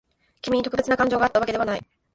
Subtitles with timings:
[0.41, 1.81] 君に特別な感情があったわけではない。